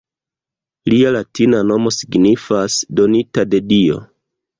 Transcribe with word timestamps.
Lia 0.93 1.09
latina 1.15 1.59
nomo 1.71 1.91
signifas 1.97 2.79
“donita 3.01 3.45
de 3.53 3.61
dio“. 3.75 4.01